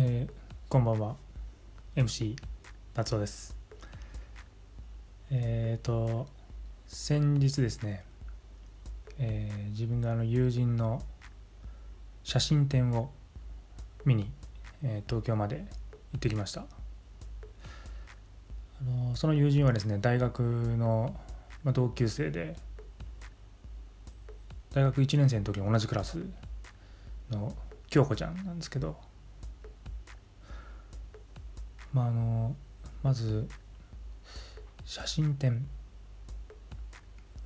[0.00, 0.32] えー
[0.68, 1.16] こんばんは。
[1.96, 2.36] MC
[2.94, 3.56] 達夫です。
[5.28, 6.28] えっ、と
[6.86, 8.04] 先日ですね、
[9.18, 11.02] えー自分があの友人の
[12.22, 13.10] 写真展を
[14.04, 14.30] 見に、
[14.84, 15.66] え東京まで
[16.12, 16.60] 行ってきました。
[16.60, 16.64] あ
[18.84, 20.40] のその友人はですね大学
[20.78, 21.16] の、
[21.64, 22.54] まあ、同級生で
[24.72, 26.24] 大学1年生の時に同じクラス
[27.32, 27.52] の
[27.88, 29.07] 京子ちゃんなんですけど
[31.98, 32.54] まああの
[33.02, 33.48] まず
[34.84, 35.66] 写真展。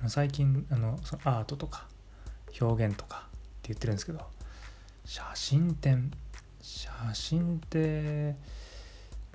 [0.07, 1.87] 最近あのそのアートとか
[2.61, 3.29] 表現とかっ
[3.63, 4.19] て言ってるんですけど
[5.05, 6.11] 写真展。
[6.61, 8.35] 写真って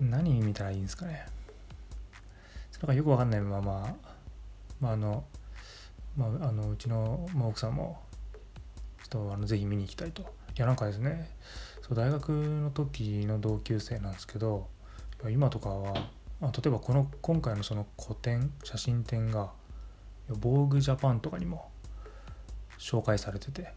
[0.00, 1.26] 何見たらいいんですかね。
[2.70, 3.96] それがよくわかんないまま、
[4.80, 5.24] まああの
[6.16, 8.00] まあ、あのうちのまあ奥さんも
[9.02, 10.22] ちょっとあのぜひ見に行きたいと。
[10.22, 10.26] い
[10.60, 11.28] やなんかですね
[11.82, 14.68] そう大学の時の同級生なんですけど
[15.30, 15.94] 今とかは
[16.40, 19.50] あ例えばこの今回のその個展写真展が
[20.30, 21.70] 「防具ジャパン」とかにも
[22.78, 23.72] 紹介されてて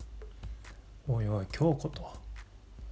[1.07, 2.13] 「おいおい京子」と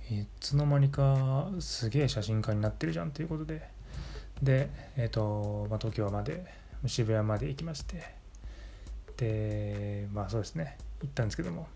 [0.09, 3.69] いつの間にかすげえ写真家になってるじゃんということで
[4.41, 6.45] でえっ、と、まあ、東京まで
[6.87, 8.15] 渋谷まで行きまして
[9.17, 11.67] でまあそうですね行ったんですけども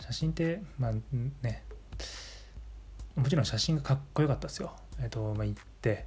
[0.00, 0.92] 写真ってまあ
[1.42, 1.64] ね
[3.16, 4.74] もちろん写真がかっこよかったですよ。
[5.00, 6.06] えっ、と、まあ、行って、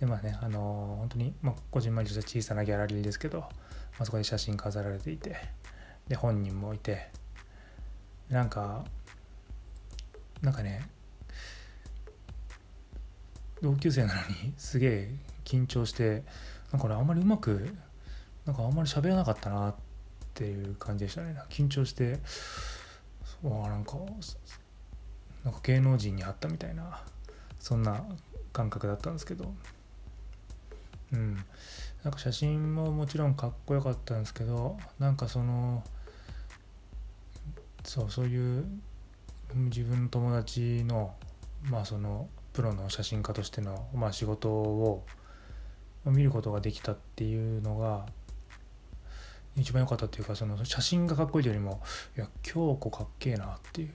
[0.00, 3.48] で、まあね、あのー本当に、まあ、こじんまりとした小さなギャラリーですけど、ま
[4.00, 5.36] あ、そこで写真飾られていて、
[6.08, 7.10] で、本人もいて、
[8.28, 8.84] なんか、
[10.40, 10.88] なんかね、
[13.60, 15.10] 同級生なのにすげえ
[15.44, 16.22] 緊張して、
[16.70, 17.74] なんか俺あんまりうまく、
[18.46, 19.74] なんかあんまり喋らなかったなっ
[20.34, 21.36] ていう感じでしたね。
[21.50, 22.20] 緊張して、
[23.42, 23.96] そうなんか、
[25.44, 27.02] なんか芸能人に会ったみたいな
[27.58, 28.04] そんな
[28.52, 29.52] 感覚だったんですけど。
[31.12, 31.44] うん。
[32.04, 35.82] なんか写真ももちろんかっこよかったんですけどなんかその
[37.84, 38.64] そうそういう
[39.54, 41.14] 自分の友達の
[41.70, 45.04] まあそのプロの写真家としての、まあ、仕事を
[46.04, 48.06] 見ることができたっていうのが
[49.56, 51.82] 一番良かったっていうかその写真がかっこいいというよりも
[52.16, 53.90] いや京子かっけえなっていう。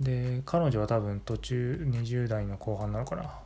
[0.00, 3.40] で彼女は多分途中20代の後半なのかな。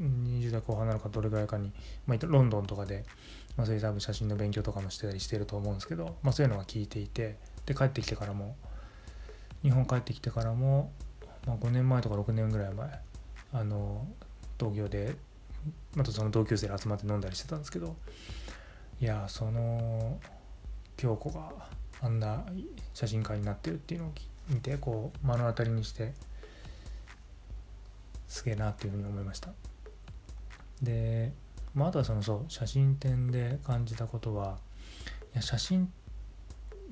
[0.00, 1.72] 20代後半なのかどれぐらいかに、
[2.06, 3.04] まあ、ロンドンとかで、
[3.56, 8.56] まあ、そういう多分写真の勉強とかもしてたりしてると思うんですけど、まあ、そういうのが聞いていてで帰ってきてからも
[9.62, 10.92] 日本帰ってきてからも、
[11.46, 13.00] まあ、5年前とか6年ぐらい前
[13.52, 14.06] あの
[14.58, 15.14] 東京で
[15.94, 17.96] またその同級生で集まって飲んだりしてたんですけど
[19.00, 20.18] いやその
[20.96, 21.50] 京子が
[22.02, 22.44] あんな
[22.92, 26.12] 写真家になってるっていうのを聞いて見てこう目の当たりにして
[28.28, 29.50] すげえなっていうふうに思いました。
[30.82, 31.32] で、
[31.74, 34.58] まあ、あとはそのそう写真展で感じたことは
[35.32, 35.92] いや写真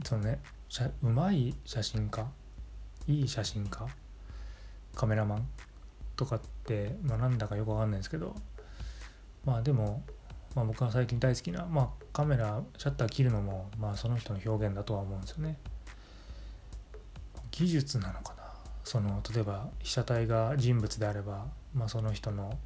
[0.05, 2.27] そのね写うまい写真家
[3.07, 3.87] いい写真家
[4.95, 5.47] カメラマン
[6.17, 8.35] とかって、まあ、なんだかよくわかんないですけど
[9.45, 10.03] まあでも、
[10.55, 15.59] まあ、僕は最近大好きな、まあ、カメラシャッター切るのも、まあ、その人の表現だとは思うんですよね。
[17.53, 18.43] 技術なのかな？
[18.83, 22.59] その例えば被写体が人物であれば、まあ、その人の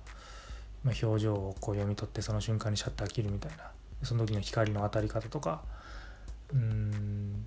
[0.84, 3.70] 表情をこう読み取ってその瞬間にシャッター切るみたいな
[4.02, 5.62] その時の光の当たり方とか
[6.54, 7.44] うん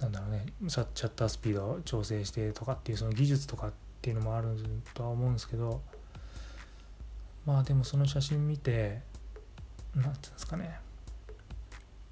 [0.00, 3.72] なんだろうねシャシャッタースピードを調整してとかっていうその技術とかっ
[4.02, 4.48] ていうのもある
[4.92, 5.80] とは思うんですけど
[7.46, 9.00] まあでもその写真見て
[9.94, 10.78] 何て言うんですかね。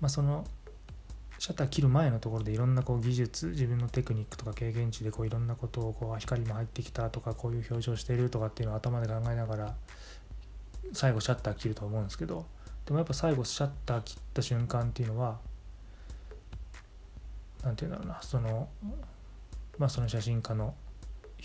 [0.00, 0.44] まあその
[1.42, 9.74] シャッター切る前のところでいろんなこう技術自分のテクニックとか経験値でこういろんなことをこう光も入ってきたとかこういう表情してるとかっていうのを頭で考えながら
[10.92, 12.46] 最後シャッター切ると思うんですけど
[12.86, 15.40] でもやっぱ最後シャッター切った瞬間っていうのは
[17.64, 18.68] 何て言うんだろうなその
[19.78, 20.76] まあその写真家の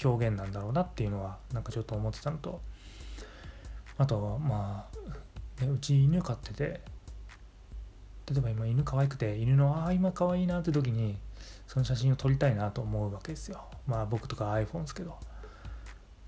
[0.05, 2.61] 表現なんだろうなっていうのはなんかちょっと思ってたのと
[3.97, 4.87] あとはま
[5.59, 6.81] あ、ね、うち犬飼ってて
[8.29, 11.17] 例えば今犬可愛くて犬のああ今可愛いなって時に
[11.65, 13.63] その写真を撮りたいなと思うわけですよ。
[13.87, 15.17] まあ僕とか iPhone ですけど。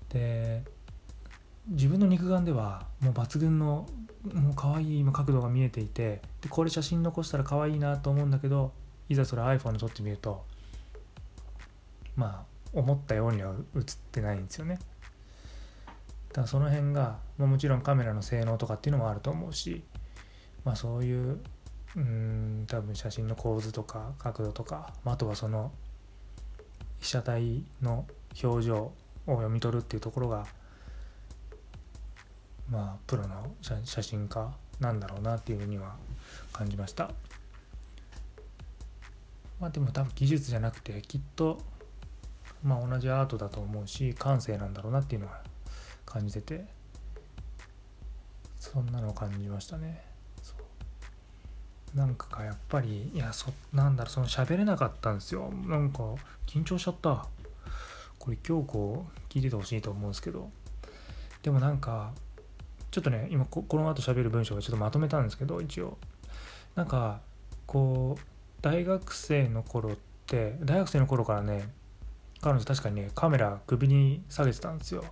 [0.08, 0.64] で
[1.68, 3.86] 自分の肉眼ではもう抜群の
[4.32, 8.72] もう可愛い今角度が見えていてでこれ写真残したら可愛いなと思うんだけど
[9.08, 10.44] いざそれ iPhone で撮ってみると
[12.16, 14.78] まあ思ったようには映ってないんですよね。
[16.28, 19.82] だからその辺が、まあ、もちろんカメラの性能とかっていうのもあると思うし
[20.64, 21.40] まあそういう
[21.96, 25.72] うん多分写真の構図とか角度とか、まあ、あとはその
[27.00, 28.06] 被写体の
[28.42, 28.92] 表情を
[29.26, 30.46] 読み取るっていうところが
[32.70, 33.54] まあプロの
[33.84, 35.96] 写真家なんだろうなっていうふうには
[36.52, 37.10] 感じました。
[39.58, 41.58] まあでも多分技術じゃなくてきっと
[42.62, 45.42] まあ同じアートだと思うし感性なんだろうなっていうのは
[46.06, 46.64] 感じてて
[48.58, 50.09] そんなのを感じましたね。
[51.94, 55.50] なんかやっぱりいやそなんだろその喋れなかったんですよ。
[55.66, 56.14] なんか
[56.46, 57.26] 緊張しちゃった。
[58.18, 60.50] これ今日こう聞いててほしいと思うんですけど。
[61.42, 62.12] でもなんか
[62.90, 65.98] ちょっとね今この後喋る文章をちょっとまとめたんですけど一応。
[66.76, 67.20] なんか
[67.66, 68.22] こう
[68.62, 69.96] 大学生の頃っ
[70.26, 71.68] て大学生の頃からね
[72.40, 75.04] 彼女確かにねカメラ首に下げてたんですよ。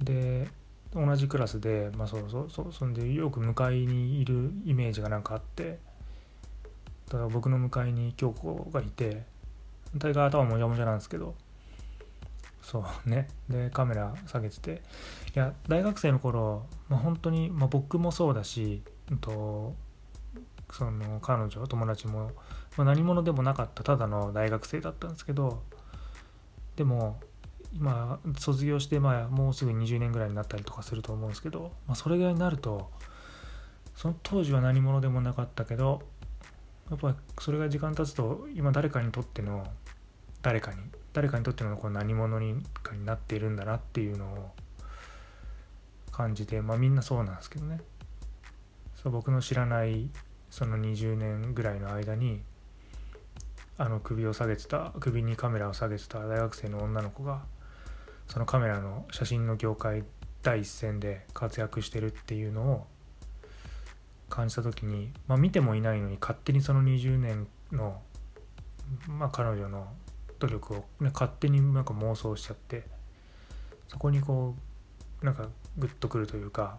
[0.00, 0.48] で
[0.94, 5.78] 同じクラスでまあそうそうそうそんでよく向かいにいるイメージがなんかあって
[7.08, 9.22] だから僕の向かいに京子がいて
[9.96, 11.34] 大概頭もじゃもじゃなんですけど
[12.62, 14.82] そうねでカメラ下げてて
[15.34, 19.74] いや大学生の頃、まあ、本当に、まあ、僕もそうだし、うんと、
[20.70, 22.30] その彼女友達も、
[22.76, 25.62] まあ、何者でもなかったただの大学生だったんですけど
[26.76, 27.18] でも
[27.74, 32.90] 今卒業してまあもうすぐ20年ぐらいになったりとかすると思うんですけど、まあ、それぐらいになると
[33.96, 36.02] その当時は何者でもなかったけど
[36.90, 39.64] やっぱそれが時間経つと今誰かにとっての
[40.42, 40.78] 誰かに
[41.12, 44.50] 誰かにとってのこう何者にかになっているんだなっていうのを
[46.10, 47.80] 感じてまあみんなそうなんですけどね。
[49.02, 50.10] そう僕の知らない
[50.50, 52.42] その20年ぐらいの間に
[53.78, 57.42] あの首を下げてた首にカメラを下げてた大学生の女の子が
[58.30, 60.04] そのカメラの写真の業界
[60.42, 62.86] 第一線で活躍してるっていうのを
[64.28, 68.00] 感じた時に、まあ、見てもいないのに勝手にその20年の、
[69.08, 69.88] まあ、彼女の
[70.38, 72.84] 努力を、ね、勝手になんか妄想しちゃって
[73.88, 74.54] そこにこ
[75.20, 76.78] うなんかグッとくるというか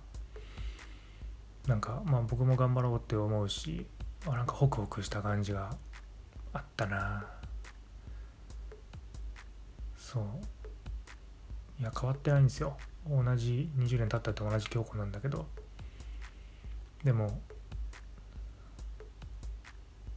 [1.68, 3.86] なんかまあ僕も頑張ろうって思うし
[4.25, 5.75] あなんかホクホクした感じが
[6.53, 7.25] あったな。
[9.98, 10.24] そう。
[11.81, 12.78] いや変わってないんですよ。
[13.10, 15.48] 同じ20年経ったって同じ京子なんだけど。
[17.04, 17.42] でも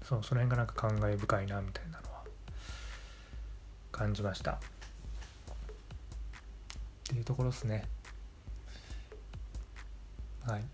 [0.02, 2.24] そうその辺がなんか感慨深いなみたいなのは
[3.90, 4.52] 感じました。
[4.52, 4.58] っ
[7.04, 7.88] ていうところですね。
[10.46, 10.64] はい。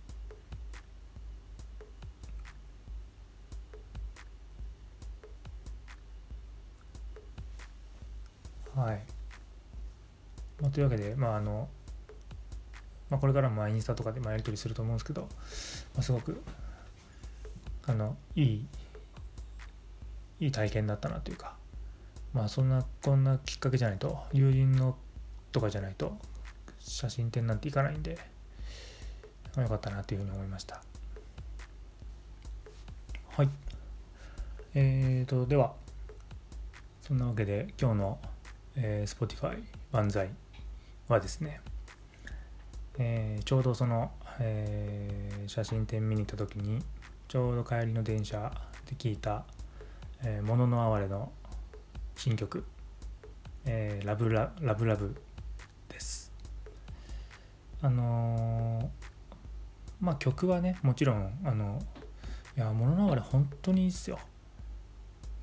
[8.74, 9.02] はい、
[10.60, 11.68] まあ、というわけでまああの
[13.08, 15.28] まあ、これからもインスタとかでまやり取りすると思うんですけど、ま
[15.98, 16.40] あ、すごく
[17.86, 18.66] あのいい
[20.38, 21.56] いい体験だったなというか
[22.32, 24.96] まあそんなこんなきっかけじゃないと友人の
[25.50, 26.16] とかじゃないと
[26.78, 28.18] 写真展なんて行かないんで、
[29.56, 30.82] よかったなというふうに思いました。
[33.36, 33.50] はい。
[34.74, 35.74] えーとでは
[37.02, 38.18] そんなわけで今日の、
[38.76, 39.60] えー、Spotify
[39.92, 40.30] 万歳。
[41.12, 41.60] はですね
[43.02, 44.10] えー、ちょうどその、
[44.40, 46.82] えー、写真展見に行った時に
[47.28, 48.52] ちょうど帰りの電車
[48.86, 49.44] で聞いた
[50.22, 51.32] 「えー、ものの哀れ」の
[52.14, 52.64] 新曲
[53.64, 55.16] 「えー、ラブララブラブ」
[55.88, 56.30] です。
[57.80, 58.88] あのー、
[60.00, 61.80] まあ曲はねもちろんあの
[62.56, 64.18] いや「ものの哀れ」本当にいいっすよ、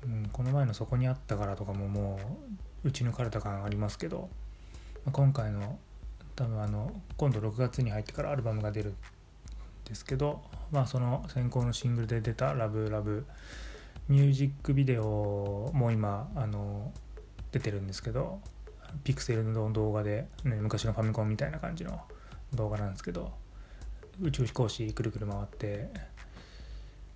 [0.04, 2.20] うん、この前の「そこにあったから」とかもも
[2.84, 4.30] う打ち抜かれた感ありますけど、
[5.10, 5.78] 今回の
[6.36, 8.94] 多分あの今度6月に入ってからアルバムが出るん
[9.84, 13.26] ですけどまあその先行のシングルで出た「ラブラブ
[14.08, 16.92] ミュージックビデオも今あの
[17.52, 18.40] 出てるんですけど
[19.04, 22.00] ピクセルの動画で、ね、昔のファミコンみたいな感じの
[22.54, 23.32] 動画なんですけど
[24.20, 25.88] 宇宙飛行士くるくる回って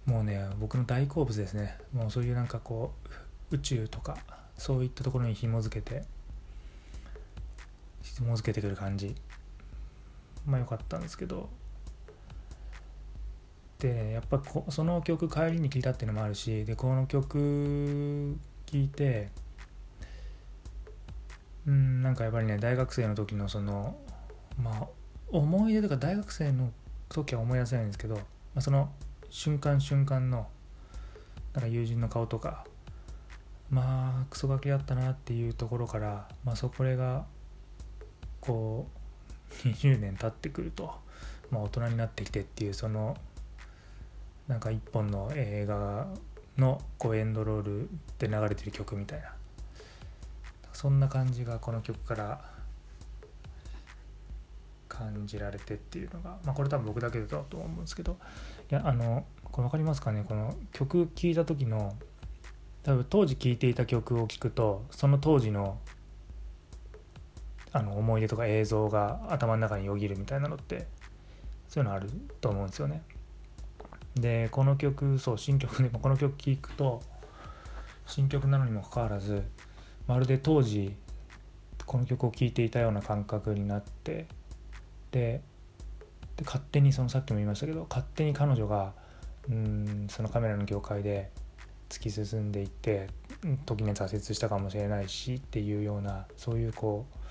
[0.04, 1.78] もうね僕の大好物ですね。
[1.92, 2.92] もうそういうなんかこ
[3.50, 4.18] う宇宙とか
[4.58, 6.04] そういったところに紐づけて
[8.16, 9.14] 紐付けてくる感じ。
[10.46, 11.48] まあ良かったんですけど。
[13.78, 19.30] でやっぱこその曲帰りに聴いたっていうのもあるしでこの曲聴いて
[21.66, 23.96] うんなんかやっぱりね大学生の時のその
[24.56, 24.86] まあ
[25.32, 26.70] 思い出とか大学生の
[27.08, 28.22] 時は思い出せないんですけど、ま
[28.56, 28.92] あ、その
[29.30, 30.46] 瞬間瞬間の
[31.54, 32.64] なんか友人の顔とか
[33.68, 37.26] まあクソガキだったなっていうところから、まあ、そこれが
[38.42, 38.86] こ
[39.64, 40.92] う20年経ってくると、
[41.50, 43.16] まあ、大人になってきてっていうその
[44.48, 46.08] なんか一本の映画
[46.58, 49.32] のこうエンドロールで流れてる曲みたいな
[50.72, 52.40] そんな感じがこの曲から
[54.88, 58.16] 感じられてっていうのが、まあ、これ多分僕だけだと思うんですけど
[58.70, 60.24] いやあのこれ分かりますかね？
[60.26, 61.94] この曲聴いた時の
[62.82, 65.78] 多分当時聴いていた曲を聴くとその当時の
[67.72, 70.86] あの思い出とか映像が頭の中によぎるみたいなのって
[71.68, 72.10] そういうのある
[72.40, 73.02] と思うんですよね。
[74.14, 77.02] でこの曲そう新曲でもこの曲聴くと
[78.06, 79.42] 新曲なのにもかかわらず
[80.06, 80.94] まるで当時
[81.86, 84.26] この曲を聴いていたような感覚になって
[85.12, 85.40] で
[86.44, 88.92] 勝手にそのさっきも言いましたけど勝手に彼女が
[89.48, 91.30] うんそのカメラの業界で
[91.88, 93.08] 突き進んでいって
[93.66, 97.21] 時に挫折したかもしれないしっていうようなそういうこう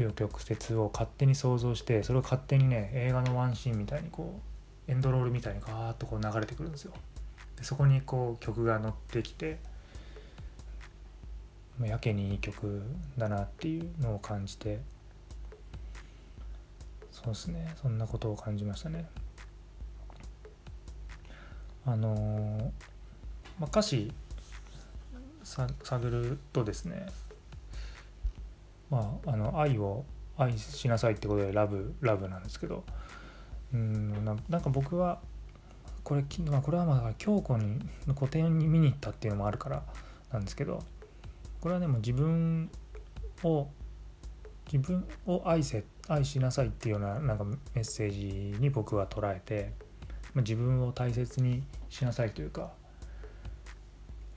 [0.00, 4.40] 紆余曲折を勝手に想像してそれを勝手にね映画のワンシーンみたいにこ
[4.88, 6.92] うエンドロールみたいにガーッとこう流れてくるんですよ。
[7.56, 9.58] でそこにこう曲が乗ってきて
[11.80, 12.82] やけにいい曲
[13.16, 14.80] だなっていうのを感じて
[17.10, 19.06] そうですねそんなことを感じましたね。
[21.86, 22.62] あのー、
[23.58, 24.12] まあ、歌詞
[25.42, 27.06] 探るとですね
[28.90, 30.04] まああの愛を
[30.36, 32.84] 愛しなさいってことでラブラブなんですけど。
[33.72, 35.20] うんなんか僕は
[36.02, 39.84] これ,、これはまあ京子にの個展に見に行ったっていうのもあるから
[40.32, 40.82] なんですけど
[41.60, 42.70] これはでも自分
[43.44, 43.68] を
[44.72, 49.72] 自分を愛せ愛しなさいっていうようななんかメッセージに僕は捉えて
[50.34, 52.72] 自分を大切にしなさいというか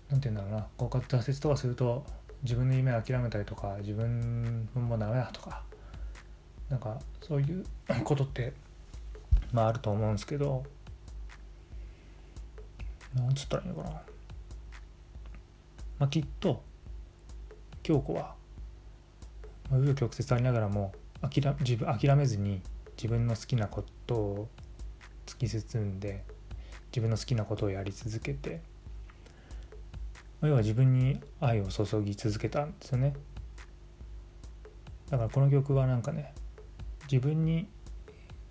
[0.10, 2.06] 何て言うんだろうなこう挫折とかすると
[2.44, 5.64] 自分の夢を諦めたりとか自分もダメだとか
[6.70, 7.66] なんかそういう
[8.04, 8.54] ことって
[9.52, 10.64] まああると思うんですけど
[13.14, 13.90] なんつったらいいのかな。
[16.00, 16.64] まあきっと
[17.84, 18.36] 京子は
[19.70, 22.62] 紆余曲折ありながらも諦自分諦めずに
[22.98, 24.50] 自分の好きなことを
[25.26, 26.24] 突き進んで
[26.88, 28.62] 自分の好きなことをやり続けて
[30.48, 33.14] 要は自分に愛を注ぎ続けたんですよね。
[35.10, 36.34] だからこの曲はなんかね
[37.12, 37.68] 自分に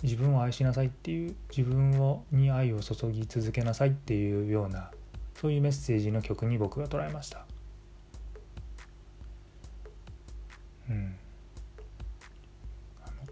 [0.03, 4.91] 自分を愛しなさいっていう自分をに愛を注ぎ続けなさいっていうような
[5.35, 7.45] そういうメッセージの曲に僕が捉えました。
[10.89, 11.17] うん。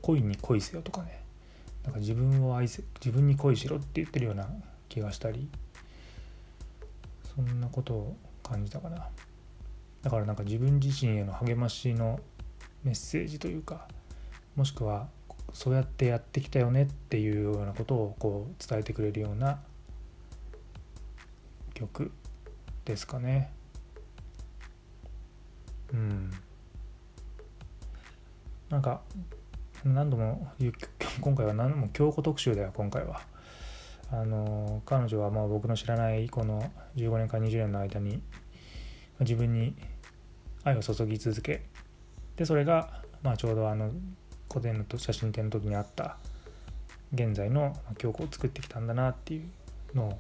[0.03, 1.23] 恋に恋せよとかね。
[1.85, 4.49] なんか自分を愛せ自分に恋しろって言ってるような
[4.89, 5.49] 気がしたり
[7.35, 8.17] そんなことを
[8.51, 9.09] 感じたかな。
[10.03, 12.21] だからなんか自分自身への励ましの
[12.83, 13.87] メッセージというか
[14.57, 15.09] もしくは
[15.53, 19.61] そうやってやってきたよねっていうようなことをこう伝えてくれるような
[21.75, 22.13] 曲
[22.85, 23.53] ですかね。
[25.93, 26.31] うん。
[28.69, 29.03] なんか
[29.85, 30.53] 何度も
[31.21, 33.21] 今回は何度も京子特集だよ今回は。
[34.13, 38.23] あの彼女はまあ僕の知らないこの15年か20年の間に
[39.21, 39.75] 自分に
[40.65, 41.63] 愛を注ぎ続け
[42.37, 43.91] でそれがまあちょうどあの
[44.51, 46.17] 古典の写真展の時にあった
[47.15, 50.19] 現在の京子を作ってきたんだなっていうのを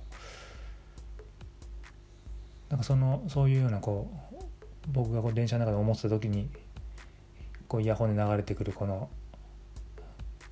[2.68, 4.44] なんかそのそういうようなこう
[4.92, 6.48] 僕がこう電車の中で思ってた時に
[7.66, 9.08] こうイヤホンで流れてくるこの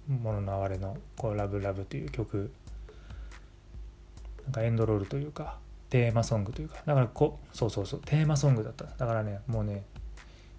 [0.09, 2.51] もののあわれのこうラブラブという曲
[4.49, 5.59] なんかエンドロールというか
[5.91, 6.77] テーマソングというか。
[6.87, 9.85] だからこそうそうそうテーマソングだっただからねもうね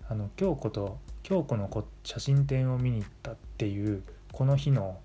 [0.08, 5.00] あの京子と京子のこ写真展を見に行ったっていうこの日の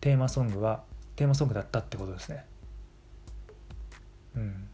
[0.00, 0.82] テーマソングは
[1.14, 2.44] テーマソングだったってことですね。
[4.34, 4.68] うん。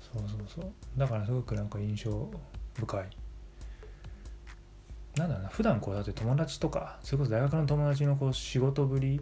[0.00, 0.72] そうそうそう。
[0.96, 2.30] だからすごくなんか印象
[2.74, 3.10] 深い。
[5.16, 9.20] なんだろうな普段こうだって友達とかそれこそ大学の友達のこう仕事ぶり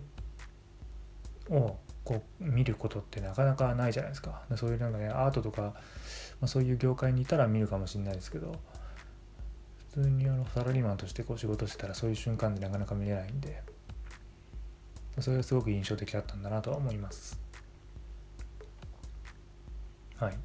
[1.50, 4.42] をこう見ることってなかなかないじゃないですか。
[4.56, 5.74] そういうなんかねアートとか、ま
[6.42, 8.54] あ、そういう業界にいたら見るかもしれないですけど
[9.92, 13.62] 普通にあのサラリーマンとしてこう仕事してたらそういう瞬間でなかなか見れないんで
[15.18, 17.38] それがすごく印象的だったんだなとは思います。
[20.16, 20.36] はい。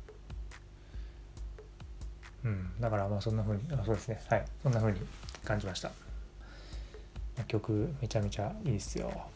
[2.45, 2.79] うん。
[2.79, 4.21] だからまあそんなふうにあそうですね。
[4.29, 4.45] はい。
[4.63, 4.99] そんなふうに
[5.43, 5.91] 感じました。
[7.47, 9.34] 曲めちゃめちゃいいっすよ。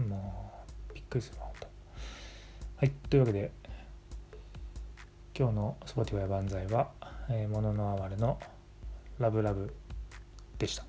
[0.00, 0.52] も
[0.90, 1.66] うびっくりするわ、本当。
[2.76, 3.50] はい、というわけで、
[5.36, 6.90] 今日の Spotify 万歳は、
[7.28, 8.38] えー、もののあわれの
[9.18, 9.74] ラブラブ
[10.58, 10.84] でした。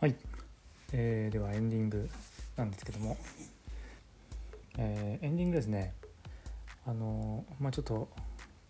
[0.00, 0.14] はい、
[0.92, 2.08] えー、ではエンディング
[2.56, 3.16] なんですけども、
[4.78, 5.94] えーエンディングですね
[6.86, 8.08] あのまあちょっと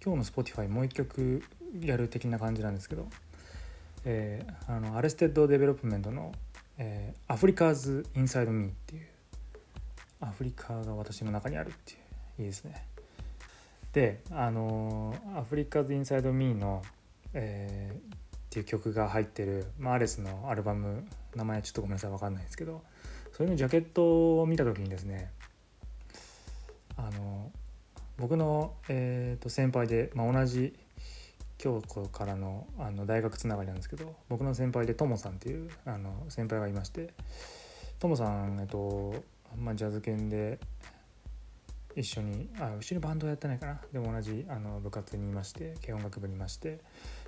[0.05, 1.43] 今日の Spotify もう一曲
[1.81, 3.09] やる的な感じなんですけど、
[4.05, 6.33] えーあの Arrested Development の
[6.79, 9.07] 「えー、 Africa's Inside Me」っていう
[10.21, 11.97] アフリカが私の中にあるってい
[12.41, 12.87] ういいですね。
[13.93, 16.83] であの Africa's Inside Me の、
[17.33, 18.15] えー
[18.55, 22.85] っていう曲が入ってる、まあ、アレスのアルバム名前ちょっとごめんなさい分かんないですけど
[23.33, 25.33] それのジャケットを見た時にですね
[26.97, 27.51] あの
[28.17, 30.73] 僕の、えー、と先輩で、まあ、同じ
[31.65, 37.15] 京子からのあの大学つながりなんですけど僕の先輩でともさんっていうあの先輩がいまして
[37.99, 39.15] ともさん、えっと
[39.57, 40.59] まあ、ジャズ犬で
[41.97, 46.81] 一緒にあ一緒にバンドやってないかなでも同じあの部活にいまして軽音楽部にいまして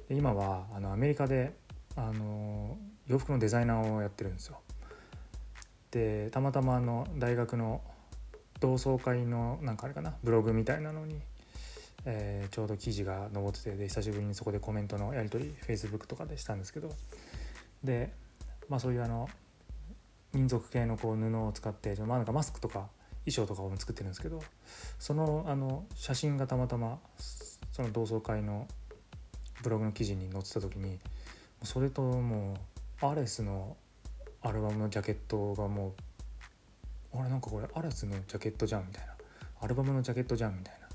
[0.06, 1.54] で今はあのアメリカで
[1.96, 2.76] あの
[3.06, 4.58] 洋服のデザイナーをやってるんですよ。
[5.92, 7.80] でたまたまあの大学の
[8.60, 11.22] 同窓会のなんかあれかなブログみたいなのに、
[12.06, 16.92] えーちょうど記事が載っててで久しぶりにそこでコメントのやり取り Facebook とかでしたんですけど
[17.84, 18.12] で
[18.68, 19.28] まあそういうあの
[20.32, 22.88] 民族系のこう布を使ってまあなんかマスクとか
[23.26, 24.40] 衣装とかを作ってるんですけど
[24.98, 26.98] そのあの写真がたまたま
[27.72, 28.66] その同窓会の
[29.62, 30.98] ブログの記事に載ってた時に
[31.64, 32.56] それとも
[33.02, 33.76] うアレスの
[34.42, 35.94] アルバムのジャケットがも
[37.14, 39.16] うあれなんかこれアレスのジャケットじゃんみたいな。
[39.60, 40.85] アルバムのジャケットじゃんみたいな。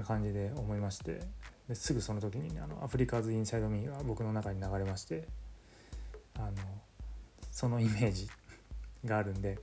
[0.00, 1.20] 感じで思いまして
[1.68, 5.28] ですぐその時に、ね、あのアフリカーズ・インサイド・ミーが僕の中に流れまして
[6.34, 6.52] あの
[7.50, 8.28] そのイメージ
[9.04, 9.58] があるんで、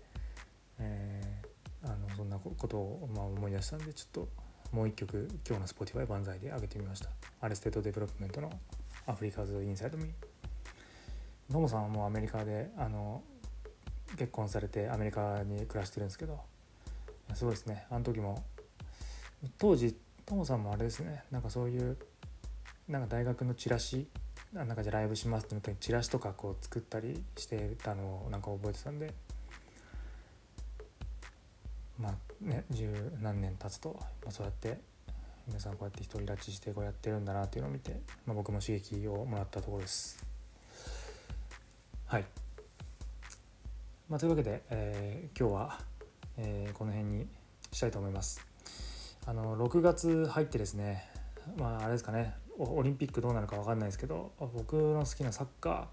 [0.79, 1.49] えー
[1.83, 4.29] あのそんなことを、まあ、思い出したんでちょっと
[4.71, 7.09] もう一曲今日の Spotify 万歳で上げてみました。
[7.41, 8.51] Arrested Development の
[9.07, 10.07] Africa's Inside Me。
[11.51, 13.23] トモさんはもうアメリカであの
[14.17, 16.39] 結婚されてアメリカに暮らしてるんですけど
[17.33, 17.85] すごいですね。
[17.89, 18.43] あの時も
[19.57, 19.97] 当時
[20.29, 21.97] トモさんもあれですねなんかそういう
[22.87, 24.07] なんか大学のチラシ
[24.53, 29.11] なんかじゃライブしますってなった時にチラシとかこう作ったりしてたのをなんか覚えてたんで
[31.99, 34.77] まあね十何年経つと、まあ、そうやって
[35.47, 40.23] 皆さんこうやって独り立ちしてこうやってるんだなっていうのを見て、まあ、僕も刺激をもらったところです。
[42.05, 42.25] はい、
[44.07, 45.79] まあ、というわけで、えー今日は、
[46.37, 47.27] えーこの辺に
[47.71, 48.48] したいと思います。
[49.29, 51.07] あの6月入ってですね
[51.55, 55.87] まああれですかねオリンピックどうなるか分かんないですけど僕の好きなサッカ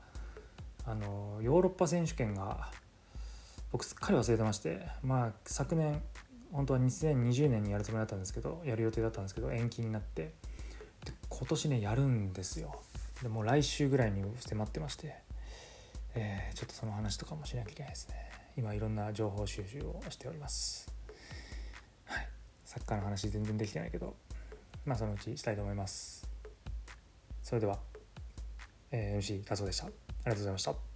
[0.87, 2.71] ーあのヨーロッパ選手権が
[3.73, 6.01] 僕すっかり忘れてましてまあ昨年
[6.51, 10.33] 本当は2020年にやるつもりだったんですけどやる予定だったんですけど延期になって
[11.05, 12.81] で今年ねやるんですよ。
[13.23, 15.15] でもう来週ぐらいに迫ってまして、
[16.15, 18.15] えーちょっとその話とかもしなきゃいけないですね。
[18.57, 20.96] 今いろんな情報収集をしております。
[22.77, 24.15] サッカーの話全然できてないけど
[24.85, 26.29] まあそのうちしたいと思います。
[27.43, 27.79] それでは、
[28.91, 29.87] えー、MC 達夫でした。
[29.87, 29.95] あり
[30.27, 30.96] がとうございました。